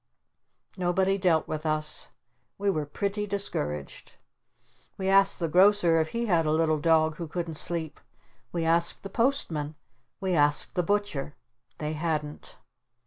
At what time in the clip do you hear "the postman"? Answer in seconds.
9.03-9.75